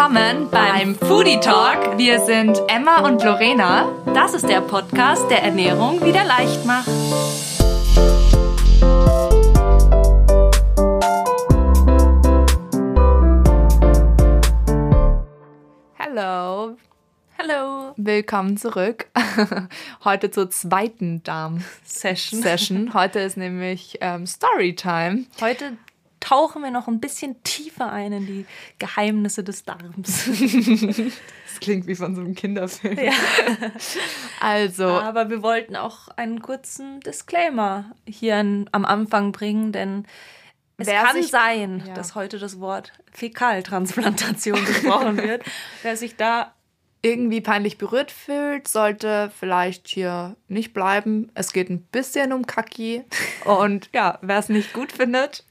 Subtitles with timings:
[0.00, 1.98] willkommen beim Foodie Talk.
[1.98, 3.86] Wir sind Emma und Lorena.
[4.14, 6.88] Das ist der Podcast, der Ernährung wieder leicht macht.
[15.98, 16.78] Hallo.
[17.38, 17.92] Hallo.
[17.98, 19.06] Willkommen zurück.
[20.04, 22.40] Heute zur zweiten Darm-Session.
[22.40, 22.94] Session.
[22.94, 25.26] Heute ist nämlich ähm, Storytime.
[25.42, 25.76] Heute
[26.20, 28.46] tauchen wir noch ein bisschen tiefer ein in die
[28.78, 30.26] Geheimnisse des Darms.
[30.26, 32.98] das klingt wie von so einem Kinderfilm.
[32.98, 33.12] Ja.
[34.40, 34.86] Also.
[34.86, 40.06] Aber wir wollten auch einen kurzen Disclaimer hier an, am Anfang bringen, denn
[40.80, 41.94] es Wer kann sich, sein, ja.
[41.94, 45.44] dass heute das Wort Fäkaltransplantation gesprochen wird.
[45.82, 46.54] Wer sich da
[47.02, 51.30] irgendwie peinlich berührt fühlt, sollte vielleicht hier nicht bleiben.
[51.34, 53.04] Es geht ein bisschen um Kaki.
[53.44, 55.44] Und ja, wer es nicht gut findet,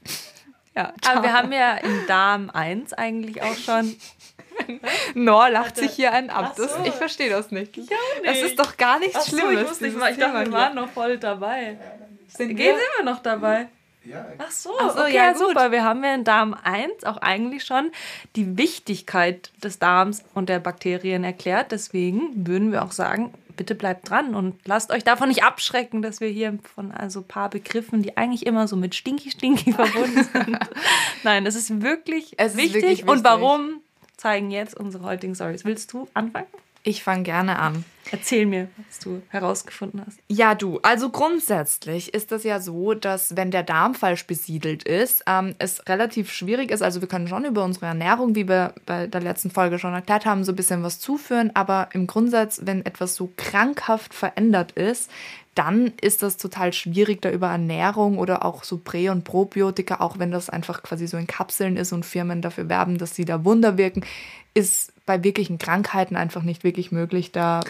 [0.76, 3.96] ja, aber wir haben ja in Darm 1 eigentlich auch schon.
[5.14, 6.54] Nor lacht sich hier einen ab.
[6.56, 6.64] So.
[6.64, 7.76] Das, ich verstehe das nicht.
[7.76, 7.92] Ich nicht.
[8.24, 9.62] Das ist doch gar nichts so, Schlimmes.
[9.62, 11.78] Ich, wusste nicht mal, ich dachte, wir waren noch voll dabei.
[12.28, 13.68] Sind Gehen wir noch dabei?
[14.04, 14.26] Ja.
[14.38, 15.72] Ach so, Ach so okay, ja, super.
[15.72, 17.90] Wir haben ja in Darm 1 auch eigentlich schon
[18.36, 21.72] die Wichtigkeit des Darms und der Bakterien erklärt.
[21.72, 26.22] Deswegen würden wir auch sagen, bitte bleibt dran und lasst euch davon nicht abschrecken, dass
[26.22, 30.24] wir hier von also ein paar Begriffen, die eigentlich immer so mit Stinky Stinky verbunden
[30.24, 30.58] sind.
[31.24, 32.68] Nein, es ist wirklich, es wichtig.
[32.68, 33.08] Ist wirklich wichtig.
[33.10, 33.82] Und warum
[34.16, 35.66] zeigen jetzt unsere heutigen Stories.
[35.66, 36.46] Willst du anfangen?
[36.82, 37.84] Ich fange gerne an.
[38.12, 40.18] Erzähl mir, was du herausgefunden hast.
[40.28, 40.80] Ja, du.
[40.82, 45.86] Also grundsätzlich ist das ja so, dass wenn der Darm falsch besiedelt ist, ähm, es
[45.88, 46.82] relativ schwierig ist.
[46.82, 50.24] Also wir können schon über unsere Ernährung, wie wir bei der letzten Folge schon erklärt
[50.26, 51.52] haben, so ein bisschen was zuführen.
[51.54, 55.10] Aber im Grundsatz, wenn etwas so krankhaft verändert ist,
[55.54, 60.18] dann ist das total schwierig, da über Ernährung oder auch so Prä- und Probiotika, auch
[60.18, 63.44] wenn das einfach quasi so in Kapseln ist und Firmen dafür werben, dass sie da
[63.44, 64.04] Wunder wirken,
[64.54, 67.60] ist bei wirklichen Krankheiten einfach nicht wirklich möglich, da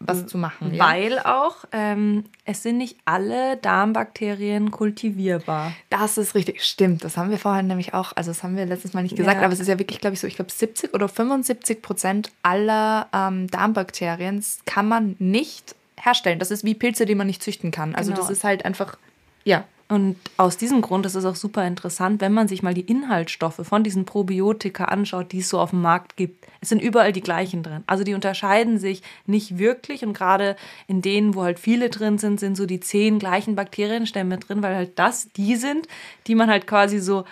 [0.00, 0.78] was zu machen.
[0.78, 1.42] Weil ja?
[1.44, 5.72] auch ähm, es sind nicht alle Darmbakterien kultivierbar.
[5.90, 7.04] Das ist richtig, stimmt.
[7.04, 9.44] Das haben wir vorhin nämlich auch, also das haben wir letztes Mal nicht gesagt, ja.
[9.44, 13.08] aber es ist ja wirklich, glaube ich, so, ich glaube 70 oder 75 Prozent aller
[13.12, 16.38] ähm, Darmbakterien kann man nicht herstellen.
[16.38, 17.94] Das ist wie Pilze, die man nicht züchten kann.
[17.94, 18.22] Also genau.
[18.22, 18.96] das ist halt einfach,
[19.44, 19.64] ja.
[19.88, 23.60] Und aus diesem Grund ist es auch super interessant, wenn man sich mal die Inhaltsstoffe
[23.64, 26.46] von diesen Probiotika anschaut, die es so auf dem Markt gibt.
[26.60, 27.82] Es sind überall die gleichen drin.
[27.88, 30.54] Also die unterscheiden sich nicht wirklich und gerade
[30.86, 34.76] in denen, wo halt viele drin sind, sind so die zehn gleichen Bakterienstämme drin, weil
[34.76, 35.88] halt das die sind,
[36.28, 37.24] die man halt quasi so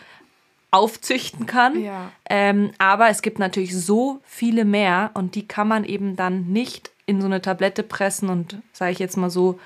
[0.73, 1.81] aufzüchten kann.
[1.81, 2.11] Ja.
[2.29, 6.91] Ähm, aber es gibt natürlich so viele mehr und die kann man eben dann nicht
[7.09, 9.59] in so eine Tablette pressen und, sage ich jetzt mal so,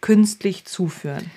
[0.00, 1.28] künstlich zuführen.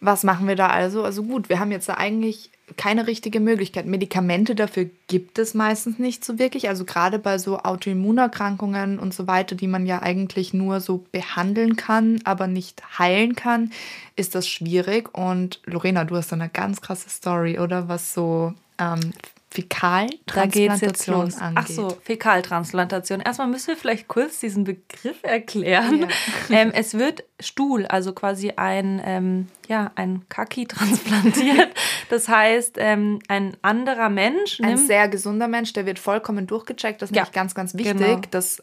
[0.00, 1.04] Was machen wir da also?
[1.04, 3.86] Also gut, wir haben jetzt da eigentlich keine richtige Möglichkeit.
[3.86, 6.68] Medikamente dafür gibt es meistens nicht so wirklich.
[6.68, 11.76] Also gerade bei so Autoimmunerkrankungen und so weiter, die man ja eigentlich nur so behandeln
[11.76, 13.70] kann, aber nicht heilen kann,
[14.16, 15.16] ist das schwierig.
[15.16, 17.88] Und Lorena, du hast da eine ganz krasse Story, oder?
[17.88, 19.12] Was so ähm,
[19.52, 21.58] Fäkaltransplantation angeht.
[21.62, 23.20] Ach so, Fäkaltransplantation.
[23.20, 26.00] Erstmal müssen wir vielleicht kurz diesen Begriff erklären.
[26.00, 26.08] Ja.
[26.50, 31.70] Ähm, es wird Stuhl, also quasi ein, ähm, ja, ein Kaki transplantiert.
[32.08, 34.60] Das heißt, ähm, ein anderer Mensch.
[34.60, 37.00] Ein sehr gesunder Mensch, der wird vollkommen durchgecheckt.
[37.00, 37.96] Das ist ja, nämlich ganz, ganz wichtig.
[37.96, 38.20] Genau.
[38.30, 38.60] Das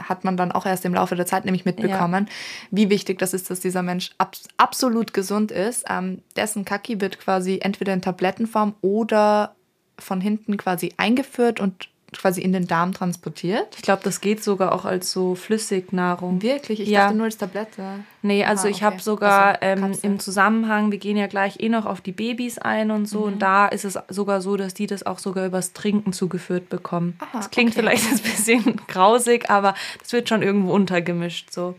[0.00, 2.32] hat man dann auch erst im Laufe der Zeit nämlich mitbekommen, ja.
[2.70, 5.84] wie wichtig das ist, dass dieser Mensch ab, absolut gesund ist.
[5.88, 9.55] Ähm, dessen Kaki wird quasi entweder in Tablettenform oder
[9.98, 13.74] von hinten quasi eingeführt und quasi in den Darm transportiert.
[13.76, 16.40] Ich glaube, das geht sogar auch als so Flüssignahrung.
[16.40, 16.80] Wirklich?
[16.80, 17.04] Ich ja.
[17.04, 18.00] dachte nur als Tablette.
[18.22, 18.84] Nee, also ah, ich okay.
[18.84, 22.58] habe sogar also, ähm, im Zusammenhang, wir gehen ja gleich eh noch auf die Babys
[22.58, 23.24] ein und so, mhm.
[23.24, 27.16] und da ist es sogar so, dass die das auch sogar übers Trinken zugeführt bekommen.
[27.20, 27.80] Aha, das klingt okay.
[27.80, 31.52] vielleicht ein bisschen grausig, aber das wird schon irgendwo untergemischt.
[31.52, 31.74] So.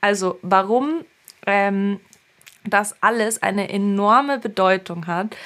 [0.00, 1.04] Also, warum
[1.46, 2.00] ähm,
[2.64, 5.36] das alles eine enorme Bedeutung hat,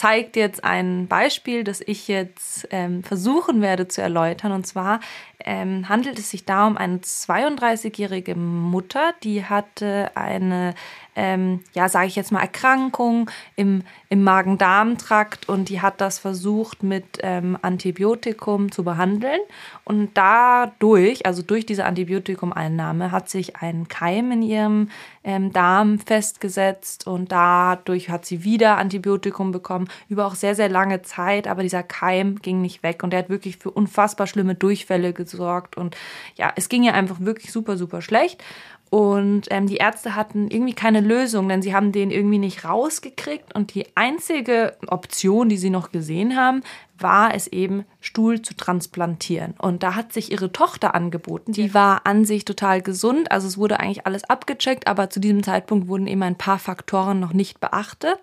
[0.00, 4.50] zeigt jetzt ein Beispiel, das ich jetzt ähm, versuchen werde zu erläutern.
[4.50, 5.00] Und zwar
[5.44, 10.74] ähm, handelt es sich da um eine 32-jährige Mutter, die hatte eine
[11.20, 16.82] ähm, ja, sage ich jetzt mal, Erkrankung im, im Magen-Darm-Trakt und die hat das versucht
[16.82, 19.40] mit ähm, Antibiotikum zu behandeln.
[19.84, 24.90] Und dadurch, also durch diese Antibiotikumeinnahme, hat sich ein Keim in ihrem
[25.22, 31.02] ähm, Darm festgesetzt und dadurch hat sie wieder Antibiotikum bekommen, über auch sehr, sehr lange
[31.02, 35.12] Zeit, aber dieser Keim ging nicht weg und der hat wirklich für unfassbar schlimme Durchfälle
[35.12, 35.98] gesorgt und
[36.36, 38.42] ja, es ging ihr einfach wirklich super, super schlecht.
[38.90, 43.54] Und ähm, die Ärzte hatten irgendwie keine Lösung, denn sie haben den irgendwie nicht rausgekriegt.
[43.54, 46.62] Und die einzige Option, die sie noch gesehen haben,
[46.98, 49.54] war es eben, Stuhl zu transplantieren.
[49.58, 51.52] Und da hat sich ihre Tochter angeboten.
[51.52, 53.30] Die war an sich total gesund.
[53.30, 57.20] Also es wurde eigentlich alles abgecheckt, aber zu diesem Zeitpunkt wurden eben ein paar Faktoren
[57.20, 58.18] noch nicht beachtet.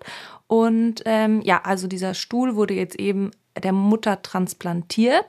[0.48, 3.30] Und ähm, ja, also dieser Stuhl wurde jetzt eben
[3.62, 5.26] der Mutter transplantiert.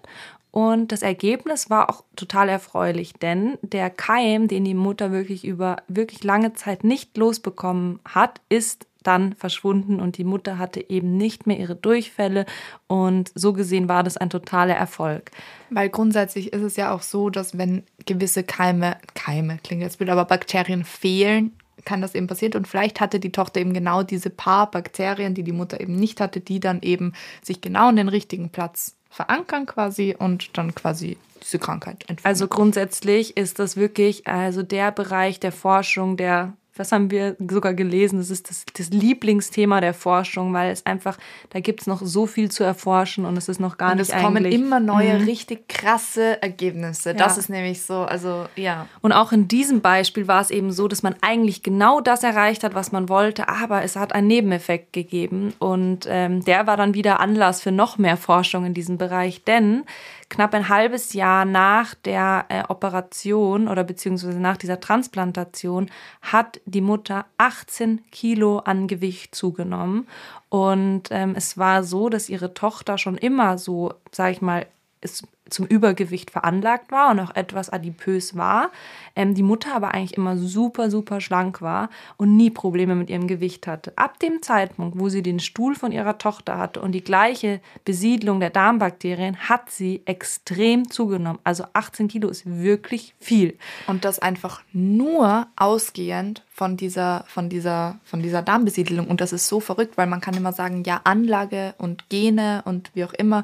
[0.60, 5.78] Und das Ergebnis war auch total erfreulich, denn der Keim, den die Mutter wirklich über
[5.88, 11.48] wirklich lange Zeit nicht losbekommen hat, ist dann verschwunden und die Mutter hatte eben nicht
[11.48, 12.46] mehr ihre Durchfälle
[12.88, 15.32] und so gesehen war das ein totaler Erfolg.
[15.70, 20.10] Weil grundsätzlich ist es ja auch so, dass wenn gewisse Keime, Keime klingt jetzt blöd,
[20.10, 21.54] aber Bakterien fehlen,
[21.86, 25.44] kann das eben passieren und vielleicht hatte die Tochter eben genau diese paar Bakterien, die
[25.44, 29.66] die Mutter eben nicht hatte, die dann eben sich genau an den richtigen Platz verankern
[29.66, 32.26] quasi und dann quasi diese Krankheit entwickeln.
[32.26, 37.74] Also grundsätzlich ist das wirklich also der Bereich der Forschung, der das haben wir sogar
[37.74, 41.18] gelesen, das ist das, das Lieblingsthema der Forschung, weil es einfach,
[41.50, 44.10] da gibt es noch so viel zu erforschen und es ist noch gar und nicht
[44.10, 45.26] es kommen immer neue, mhm.
[45.26, 47.10] richtig krasse Ergebnisse.
[47.10, 47.16] Ja.
[47.18, 48.88] Das ist nämlich so, also ja.
[49.02, 52.64] Und auch in diesem Beispiel war es eben so, dass man eigentlich genau das erreicht
[52.64, 56.94] hat, was man wollte, aber es hat einen Nebeneffekt gegeben und ähm, der war dann
[56.94, 59.84] wieder Anlass für noch mehr Forschung in diesem Bereich, denn
[60.30, 65.90] knapp ein halbes Jahr nach der äh, Operation oder beziehungsweise nach dieser Transplantation
[66.22, 70.08] hat die Mutter 18 Kilo an Gewicht zugenommen.
[70.50, 74.66] Und ähm, es war so, dass ihre Tochter schon immer so, sag ich mal,
[75.02, 78.72] ist zum Übergewicht veranlagt war und auch etwas adipös war.
[79.16, 83.28] Ähm, die Mutter aber eigentlich immer super, super schlank war und nie Probleme mit ihrem
[83.28, 83.94] Gewicht hatte.
[83.96, 88.40] Ab dem Zeitpunkt, wo sie den Stuhl von ihrer Tochter hatte und die gleiche Besiedlung
[88.40, 91.40] der Darmbakterien, hat sie extrem zugenommen.
[91.44, 93.58] Also 18 Kilo ist wirklich viel.
[93.88, 99.08] Und das einfach nur ausgehend von dieser, von dieser, von dieser Darmbesiedelung.
[99.08, 102.92] Und das ist so verrückt, weil man kann immer sagen, ja, Anlage und Gene und
[102.94, 103.44] wie auch immer.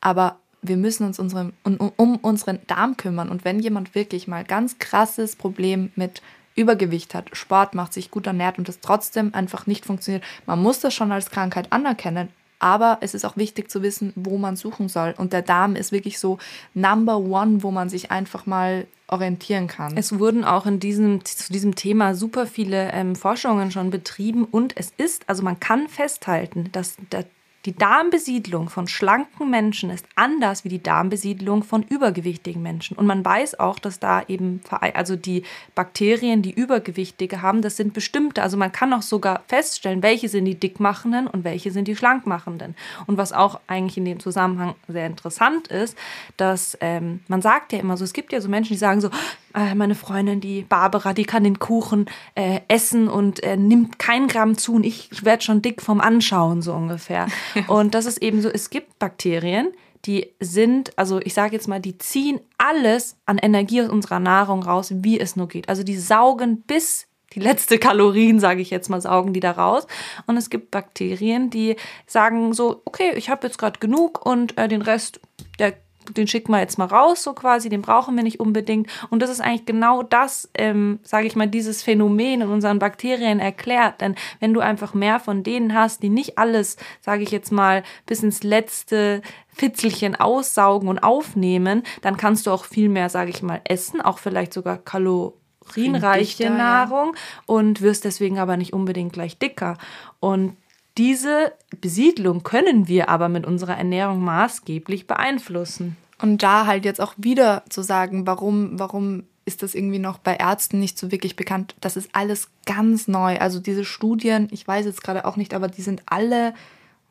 [0.00, 3.28] Aber wir müssen uns unsere, um, um unseren Darm kümmern.
[3.28, 6.22] Und wenn jemand wirklich mal ganz krasses Problem mit
[6.56, 10.80] Übergewicht hat, Sport macht, sich gut ernährt und das trotzdem einfach nicht funktioniert, man muss
[10.80, 12.28] das schon als Krankheit anerkennen.
[12.60, 15.14] Aber es ist auch wichtig zu wissen, wo man suchen soll.
[15.18, 16.38] Und der Darm ist wirklich so
[16.72, 19.96] Number One, wo man sich einfach mal orientieren kann.
[19.96, 24.76] Es wurden auch in diesem, zu diesem Thema super viele ähm, Forschungen schon betrieben und
[24.76, 27.26] es ist, also man kann festhalten, dass der
[27.64, 32.96] die Darmbesiedlung von schlanken Menschen ist anders wie die Darmbesiedlung von übergewichtigen Menschen.
[32.96, 35.44] Und man weiß auch, dass da eben, also die
[35.74, 38.42] Bakterien, die Übergewichtige haben, das sind bestimmte.
[38.42, 42.74] Also man kann auch sogar feststellen, welche sind die dickmachenden und welche sind die schlankmachenden.
[43.06, 45.96] Und was auch eigentlich in dem Zusammenhang sehr interessant ist,
[46.36, 49.08] dass ähm, man sagt ja immer so, es gibt ja so Menschen, die sagen so,
[49.54, 54.28] äh, meine Freundin, die Barbara, die kann den Kuchen äh, essen und äh, nimmt kein
[54.28, 57.28] Gramm zu und ich werde schon dick vom Anschauen, so ungefähr.
[57.68, 59.72] und das ist eben so, es gibt Bakterien,
[60.04, 64.62] die sind, also ich sage jetzt mal, die ziehen alles an Energie aus unserer Nahrung
[64.62, 65.68] raus, wie es nur geht.
[65.68, 69.86] Also die saugen bis die letzte Kalorien, sage ich jetzt mal, saugen die da raus.
[70.26, 71.76] Und es gibt Bakterien, die
[72.06, 75.20] sagen so, okay, ich habe jetzt gerade genug und äh, den Rest,
[75.58, 75.74] der
[76.12, 78.88] den schicken wir jetzt mal raus, so quasi, den brauchen wir nicht unbedingt.
[79.10, 83.40] Und das ist eigentlich genau das, ähm, sage ich mal, dieses Phänomen in unseren Bakterien
[83.40, 84.00] erklärt.
[84.00, 87.82] Denn wenn du einfach mehr von denen hast, die nicht alles, sage ich jetzt mal,
[88.06, 93.42] bis ins letzte Fitzelchen aussaugen und aufnehmen, dann kannst du auch viel mehr, sage ich
[93.42, 97.14] mal, essen, auch vielleicht sogar kalorienreiche Nahrung
[97.46, 99.78] und wirst deswegen aber nicht unbedingt gleich dicker.
[100.20, 100.56] Und
[100.96, 105.96] diese Besiedlung können wir aber mit unserer Ernährung maßgeblich beeinflussen.
[106.24, 110.36] Und da halt jetzt auch wieder zu sagen, warum, warum ist das irgendwie noch bei
[110.36, 111.74] Ärzten nicht so wirklich bekannt?
[111.82, 113.36] Das ist alles ganz neu.
[113.36, 116.54] Also diese Studien, ich weiß jetzt gerade auch nicht, aber die sind alle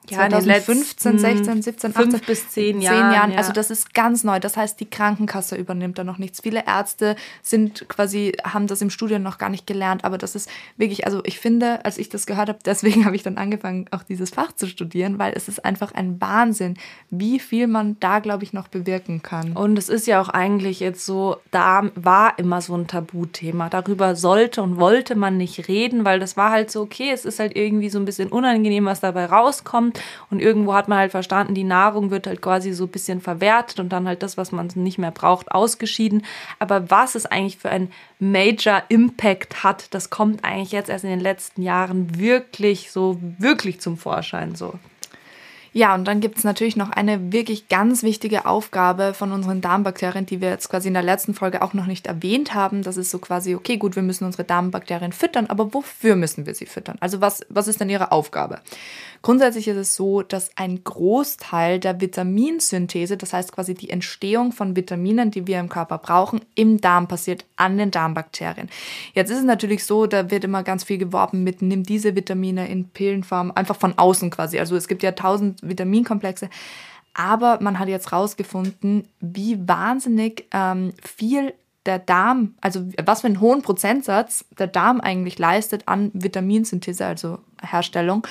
[0.10, 3.13] ja, 2015, 16, 17, 18 bis 10 Jahren.
[3.13, 3.31] Jahren.
[3.31, 3.38] Ja.
[3.38, 4.39] Also das ist ganz neu.
[4.39, 6.41] Das heißt, die Krankenkasse übernimmt da noch nichts.
[6.41, 10.03] Viele Ärzte sind quasi, haben das im Studium noch gar nicht gelernt.
[10.03, 13.24] Aber das ist wirklich, also ich finde, als ich das gehört habe, deswegen habe ich
[13.24, 16.75] dann angefangen, auch dieses Fach zu studieren, weil es ist einfach ein Wahnsinn,
[17.10, 19.53] wie viel man da, glaube ich, noch bewirken kann.
[19.53, 23.69] Und es ist ja auch eigentlich jetzt so, da war immer so ein Tabuthema.
[23.69, 27.39] Darüber sollte und wollte man nicht reden, weil das war halt so, okay, es ist
[27.39, 29.92] halt irgendwie so ein bisschen unangenehm, was dabei rauskommt.
[30.29, 33.79] Und irgendwo hat man halt verstanden, die Nahrung wird halt quasi so ein bisschen verwertet
[33.79, 36.25] und dann halt das, was man nicht mehr braucht, ausgeschieden.
[36.59, 41.09] Aber was es eigentlich für ein Major Impact hat, das kommt eigentlich jetzt erst in
[41.09, 44.73] den letzten Jahren wirklich so, wirklich zum Vorschein so.
[45.75, 50.27] Ja, und dann gibt es natürlich noch eine wirklich ganz wichtige Aufgabe von unseren Darmbakterien,
[50.27, 52.84] die wir jetzt quasi in der letzten Folge auch noch nicht erwähnt haben.
[52.84, 56.53] Das ist so quasi, okay, gut, wir müssen unsere Darmbakterien füttern, aber wofür müssen wir
[56.53, 56.98] sie füttern?
[57.00, 58.60] Also was, was ist denn ihre Aufgabe?
[59.24, 64.75] Grundsätzlich ist es so, dass ein Großteil der Vitaminsynthese, das heißt quasi die Entstehung von
[64.75, 68.70] Vitaminen, die wir im Körper brauchen, im Darm passiert, an den Darmbakterien.
[69.13, 72.68] Jetzt ist es natürlich so, da wird immer ganz viel geworben mit, nimm diese Vitamine
[72.68, 74.60] in Pillenform, einfach von außen quasi.
[74.60, 76.50] Also es gibt ja tausend Vitaminkomplexe.
[77.13, 81.53] Aber man hat jetzt rausgefunden, wie wahnsinnig ähm, viel
[81.86, 87.39] der Darm, also was für einen hohen Prozentsatz der Darm eigentlich leistet an Vitaminsynthese, also
[87.62, 88.25] Herstellung.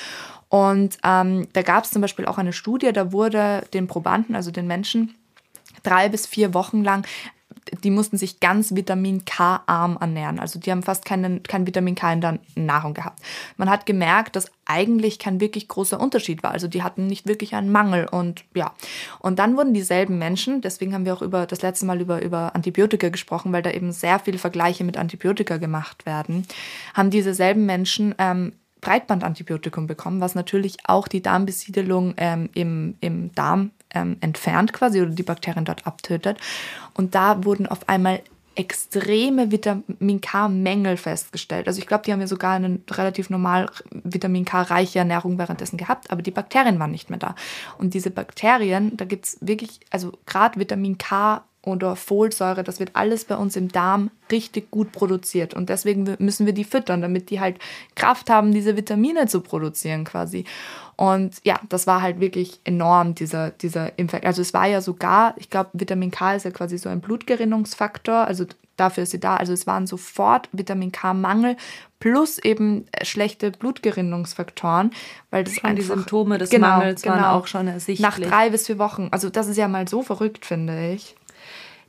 [0.49, 4.51] Und ähm, da gab es zum Beispiel auch eine Studie, da wurde den Probanden, also
[4.51, 5.15] den Menschen,
[5.83, 7.07] drei bis vier Wochen lang
[7.83, 10.39] die mussten sich ganz Vitamin K-arm ernähren.
[10.39, 13.21] Also die haben fast keinen, kein Vitamin K in der Nahrung gehabt.
[13.57, 16.53] Man hat gemerkt, dass eigentlich kein wirklich großer Unterschied war.
[16.53, 18.73] Also die hatten nicht wirklich einen Mangel und ja.
[19.19, 22.55] Und dann wurden dieselben Menschen, deswegen haben wir auch über das letzte Mal über, über
[22.55, 26.47] Antibiotika gesprochen, weil da eben sehr viele Vergleiche mit Antibiotika gemacht werden,
[26.95, 33.33] haben diese selben Menschen ähm, Breitbandantibiotikum bekommen, was natürlich auch die Darmbesiedelung ähm, im, im
[33.33, 36.39] Darm ähm, entfernt quasi oder die Bakterien dort abtötet.
[36.95, 38.23] Und da wurden auf einmal
[38.55, 41.67] extreme Vitamin K-Mängel festgestellt.
[41.69, 46.11] Also ich glaube, die haben ja sogar eine relativ normal Vitamin K-reiche Ernährung währenddessen gehabt,
[46.11, 47.35] aber die Bakterien waren nicht mehr da.
[47.79, 52.91] Und diese Bakterien, da gibt es wirklich, also gerade Vitamin K oder Folsäure, das wird
[52.95, 55.55] alles bei uns im Darm richtig gut produziert.
[55.55, 57.59] Und deswegen müssen wir die füttern, damit die halt
[57.95, 60.45] Kraft haben, diese Vitamine zu produzieren quasi.
[60.97, 64.27] Und ja, das war halt wirklich enorm, dieser, dieser Infekt.
[64.27, 68.27] Also es war ja sogar, ich glaube, Vitamin K ist ja quasi so ein Blutgerinnungsfaktor,
[68.27, 68.45] also
[68.77, 69.37] dafür ist sie da.
[69.37, 71.57] Also es waren sofort Vitamin K-Mangel
[72.01, 74.91] plus eben schlechte Blutgerinnungsfaktoren,
[75.31, 78.01] weil das schon die Symptome des genau, Mangels genau, waren auch schon ersichtlich.
[78.01, 79.09] Nach drei bis vier Wochen.
[79.13, 81.15] Also das ist ja mal so verrückt, finde ich.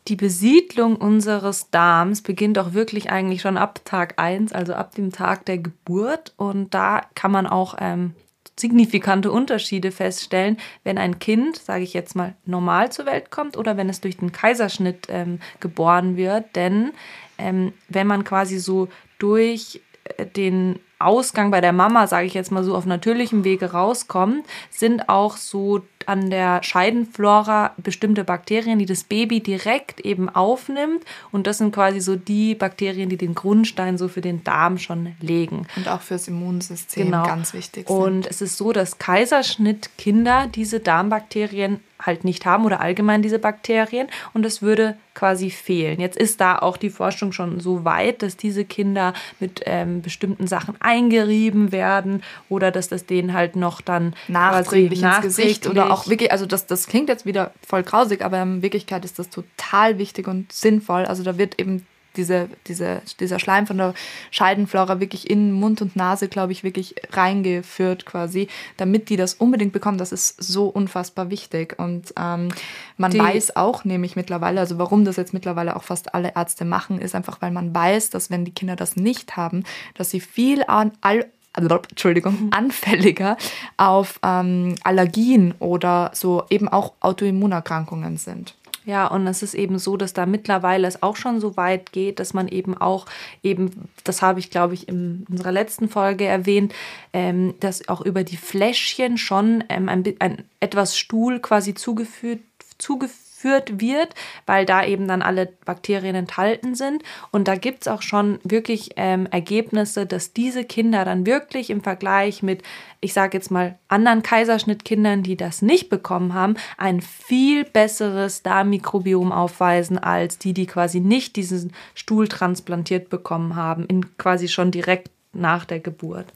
[0.08, 5.12] Die Besiedlung unseres Darms beginnt auch wirklich eigentlich schon ab Tag 1, also ab dem
[5.12, 6.34] Tag der Geburt.
[6.36, 8.14] Und da kann man auch ähm,
[8.60, 13.78] signifikante Unterschiede feststellen, wenn ein Kind, sage ich jetzt mal, normal zur Welt kommt oder
[13.78, 16.56] wenn es durch den Kaiserschnitt ähm, geboren wird.
[16.56, 16.92] Denn
[17.38, 19.82] ähm, wenn man quasi so durch
[20.18, 24.46] äh, den Ausgang bei der Mama, sage ich jetzt mal so, auf natürlichem Wege rauskommt,
[24.70, 31.04] sind auch so an der Scheidenflora bestimmte Bakterien, die das Baby direkt eben aufnimmt.
[31.32, 35.16] Und das sind quasi so die Bakterien, die den Grundstein so für den Darm schon
[35.20, 35.68] legen.
[35.76, 37.26] Und auch fürs Immunsystem genau.
[37.26, 37.98] ganz wichtig sind.
[37.98, 44.08] Und es ist so, dass Kaiserschnittkinder diese Darmbakterien halt nicht haben oder allgemein diese Bakterien
[44.34, 46.00] und es würde quasi fehlen.
[46.00, 50.48] Jetzt ist da auch die Forschung schon so weit, dass diese Kinder mit ähm, bestimmten
[50.48, 56.08] Sachen eingerieben werden oder dass das denen halt noch dann nachträglich, ins Gesicht oder auch
[56.08, 59.98] wirklich, also das, das klingt jetzt wieder voll grausig, aber in Wirklichkeit ist das total
[59.98, 61.06] wichtig und sinnvoll.
[61.06, 63.94] Also da wird eben diese, diese, dieser Schleim von der
[64.32, 69.74] Scheidenflora wirklich in Mund und Nase, glaube ich, wirklich reingeführt quasi, damit die das unbedingt
[69.74, 69.98] bekommen.
[69.98, 71.78] Das ist so unfassbar wichtig.
[71.78, 72.50] Und ähm,
[72.98, 76.66] man die weiß auch nämlich mittlerweile, also warum das jetzt mittlerweile auch fast alle Ärzte
[76.66, 79.64] machen, ist einfach, weil man weiß, dass wenn die Kinder das nicht haben,
[79.96, 82.50] dass sie viel an all Entschuldigung, mhm.
[82.52, 83.38] anfälliger
[83.78, 88.56] auf ähm, Allergien oder so eben auch Autoimmunerkrankungen sind.
[88.86, 92.20] Ja, und es ist eben so, dass da mittlerweile es auch schon so weit geht,
[92.20, 93.06] dass man eben auch
[93.42, 96.74] eben, das habe ich glaube ich in unserer letzten Folge erwähnt,
[97.14, 102.42] ähm, dass auch über die Fläschchen schon ähm, ein, ein, etwas Stuhl quasi zugeführt
[102.78, 107.04] zugeführt geführt wird, weil da eben dann alle Bakterien enthalten sind.
[107.32, 111.82] Und da gibt es auch schon wirklich ähm, Ergebnisse, dass diese Kinder dann wirklich im
[111.82, 112.64] Vergleich mit,
[113.02, 119.32] ich sage jetzt mal, anderen Kaiserschnittkindern, die das nicht bekommen haben, ein viel besseres Darmmikrobiom
[119.32, 125.10] aufweisen als die, die quasi nicht diesen Stuhl transplantiert bekommen haben, in quasi schon direkt
[125.34, 126.28] nach der Geburt.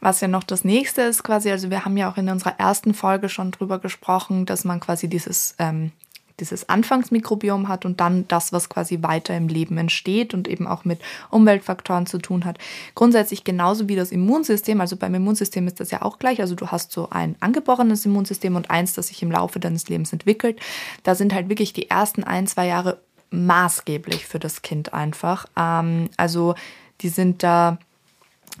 [0.00, 2.94] Was ja noch das nächste ist, quasi, also wir haben ja auch in unserer ersten
[2.94, 5.92] Folge schon drüber gesprochen, dass man quasi dieses ähm,
[6.40, 10.84] dieses Anfangsmikrobiom hat und dann das, was quasi weiter im Leben entsteht und eben auch
[10.84, 12.58] mit Umweltfaktoren zu tun hat.
[12.94, 16.68] Grundsätzlich genauso wie das Immunsystem, also beim Immunsystem ist das ja auch gleich, also du
[16.68, 20.60] hast so ein angeborenes Immunsystem und eins, das sich im Laufe deines Lebens entwickelt.
[21.02, 22.98] Da sind halt wirklich die ersten ein, zwei Jahre
[23.30, 25.46] maßgeblich für das Kind einfach.
[25.56, 26.54] Ähm, also
[27.00, 27.78] die sind da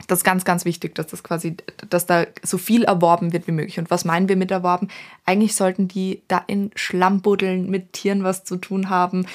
[0.06, 1.56] das ist ganz, ganz wichtig, dass das quasi,
[1.90, 3.78] dass da so viel erworben wird wie möglich.
[3.78, 4.88] Und was meinen wir mit erworben?
[5.26, 9.26] Eigentlich sollten die da in Schlammbuddeln mit Tieren was zu tun haben.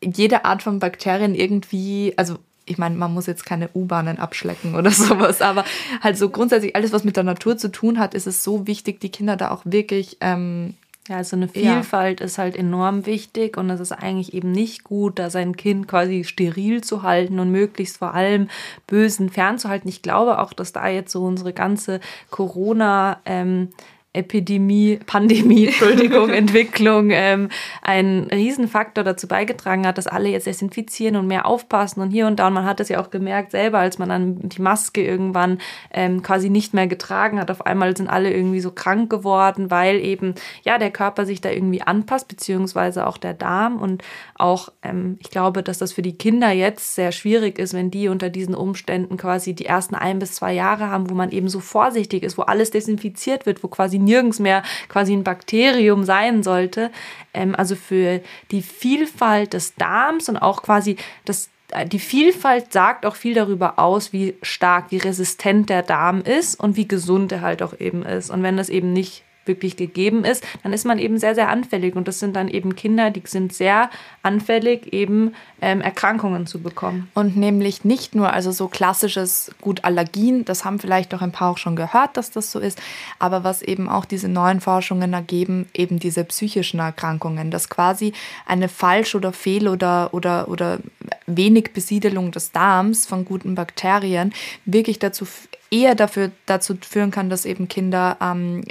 [0.00, 4.90] Jede Art von Bakterien irgendwie, also ich meine, man muss jetzt keine U-Bahnen abschlecken oder
[4.92, 5.64] sowas, aber
[6.00, 9.00] halt so grundsätzlich alles, was mit der Natur zu tun hat, ist es so wichtig,
[9.00, 10.74] die Kinder da auch wirklich ähm,
[11.08, 12.26] ja, also eine Vielfalt ja.
[12.26, 16.24] ist halt enorm wichtig und es ist eigentlich eben nicht gut, da sein Kind quasi
[16.24, 18.48] steril zu halten und möglichst vor allem
[18.86, 19.88] Bösen fernzuhalten.
[19.88, 22.00] Ich glaube auch, dass da jetzt so unsere ganze
[22.30, 23.70] Corona- ähm,
[24.14, 27.50] Epidemie, Pandemie, Entschuldigung, Entwicklung ähm,
[27.82, 32.38] ein Riesenfaktor dazu beigetragen hat, dass alle jetzt desinfizieren und mehr aufpassen und hier und
[32.38, 32.46] da.
[32.46, 35.58] Und man hat es ja auch gemerkt selber, als man dann die Maske irgendwann
[35.92, 37.50] ähm, quasi nicht mehr getragen hat.
[37.50, 41.50] Auf einmal sind alle irgendwie so krank geworden, weil eben ja der Körper sich da
[41.50, 43.76] irgendwie anpasst, beziehungsweise auch der Darm.
[43.76, 44.02] Und
[44.36, 48.08] auch, ähm, ich glaube, dass das für die Kinder jetzt sehr schwierig ist, wenn die
[48.08, 51.60] unter diesen Umständen quasi die ersten ein bis zwei Jahre haben, wo man eben so
[51.60, 56.90] vorsichtig ist, wo alles desinfiziert wird, wo quasi nirgends mehr quasi ein Bakterium sein sollte.
[57.34, 63.06] Ähm, also für die Vielfalt des Darms und auch quasi das äh, die Vielfalt sagt
[63.06, 67.40] auch viel darüber aus, wie stark, wie resistent der Darm ist und wie gesund er
[67.40, 68.30] halt auch eben ist.
[68.30, 71.96] Und wenn das eben nicht wirklich gegeben ist, dann ist man eben sehr, sehr anfällig.
[71.96, 73.90] Und das sind dann eben Kinder, die sind sehr
[74.22, 77.10] anfällig, eben ähm, Erkrankungen zu bekommen.
[77.14, 81.50] Und nämlich nicht nur, also so klassisches gut Allergien, das haben vielleicht auch ein paar
[81.50, 82.80] auch schon gehört, dass das so ist,
[83.18, 88.12] aber was eben auch diese neuen Forschungen ergeben, eben diese psychischen Erkrankungen, dass quasi
[88.46, 90.78] eine falsch oder fehl oder, oder, oder
[91.26, 94.32] wenig Besiedelung des Darms von guten Bakterien
[94.64, 95.26] wirklich dazu
[95.70, 98.64] eher dafür, dazu führen kann, dass eben Kinder ähm,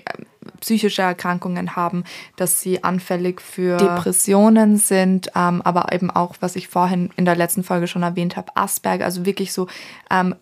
[0.59, 2.03] psychische Erkrankungen haben,
[2.35, 7.35] dass sie anfällig für Depressionen sind, ähm, aber eben auch, was ich vorhin in der
[7.35, 9.67] letzten Folge schon erwähnt habe, Asperger, also wirklich so
[10.11, 10.35] ähm,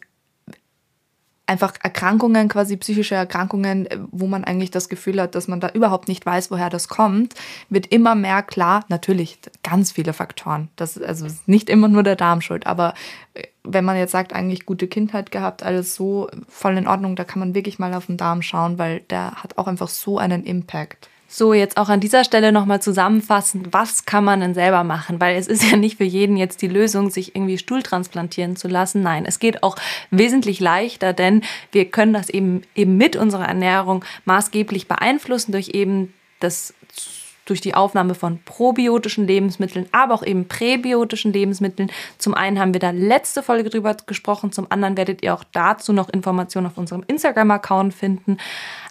[1.48, 6.08] einfach Erkrankungen, quasi psychische Erkrankungen, wo man eigentlich das Gefühl hat, dass man da überhaupt
[6.08, 7.34] nicht weiß, woher das kommt,
[7.70, 8.84] wird immer mehr klar.
[8.88, 10.70] Natürlich ganz viele Faktoren.
[10.76, 12.94] Das also nicht immer nur der Darm schuld, aber
[13.64, 17.40] wenn man jetzt sagt, eigentlich gute Kindheit gehabt, alles so voll in Ordnung, da kann
[17.40, 21.10] man wirklich mal auf den Darm schauen, weil der hat auch einfach so einen Impact.
[21.28, 25.20] So, jetzt auch an dieser Stelle nochmal zusammenfassend, was kann man denn selber machen?
[25.20, 28.68] Weil es ist ja nicht für jeden jetzt die Lösung, sich irgendwie Stuhl transplantieren zu
[28.68, 29.02] lassen.
[29.02, 29.76] Nein, es geht auch
[30.12, 31.42] wesentlich leichter, denn
[31.72, 36.74] wir können das eben, eben mit unserer Ernährung maßgeblich beeinflussen durch eben das
[37.46, 41.92] durch die Aufnahme von probiotischen Lebensmitteln, aber auch eben präbiotischen Lebensmitteln.
[42.18, 45.94] Zum einen haben wir da letzte Folge drüber gesprochen, zum anderen werdet ihr auch dazu
[45.94, 48.38] noch Informationen auf unserem Instagram-Account finden.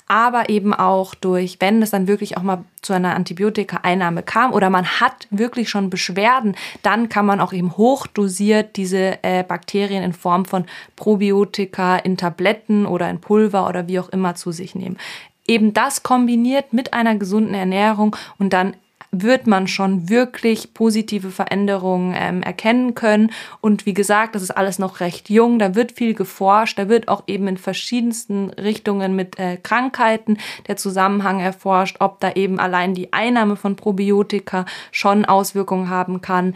[0.07, 4.69] Aber eben auch durch, wenn es dann wirklich auch mal zu einer Antibiotika-Einnahme kam oder
[4.69, 10.12] man hat wirklich schon Beschwerden, dann kann man auch eben hochdosiert diese äh, Bakterien in
[10.12, 14.99] Form von Probiotika in Tabletten oder in Pulver oder wie auch immer zu sich nehmen.
[15.47, 18.75] Eben das kombiniert mit einer gesunden Ernährung und dann
[19.22, 23.31] wird man schon wirklich positive Veränderungen ähm, erkennen können.
[23.61, 27.09] Und wie gesagt, das ist alles noch recht jung, da wird viel geforscht, da wird
[27.09, 32.94] auch eben in verschiedensten Richtungen mit äh, Krankheiten der Zusammenhang erforscht, ob da eben allein
[32.94, 36.55] die Einnahme von Probiotika schon Auswirkungen haben kann.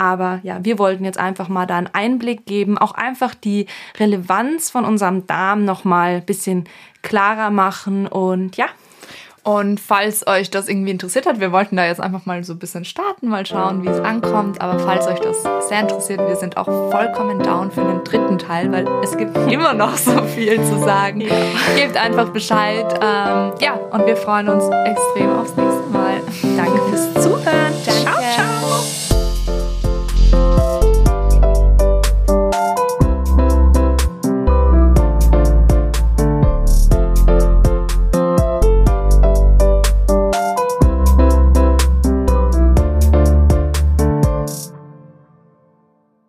[0.00, 3.66] Aber ja, wir wollten jetzt einfach mal da einen Einblick geben, auch einfach die
[3.98, 6.64] Relevanz von unserem Darm nochmal ein bisschen
[7.02, 8.64] klarer machen und ja.
[9.50, 12.60] Und falls euch das irgendwie interessiert hat, wir wollten da jetzt einfach mal so ein
[12.60, 14.60] bisschen starten, mal schauen, wie es ankommt.
[14.60, 18.70] Aber falls euch das sehr interessiert, wir sind auch vollkommen down für einen dritten Teil,
[18.70, 21.22] weil es gibt immer noch so viel zu sagen.
[21.22, 21.34] Ja.
[21.74, 22.86] Gebt einfach Bescheid.
[23.02, 26.20] Ähm, ja, und wir freuen uns extrem aufs nächste Mal.
[26.56, 27.79] Danke fürs Zuhören.